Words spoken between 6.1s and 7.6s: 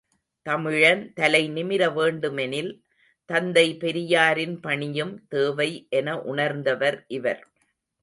உணர்ந்தவர் இவர்.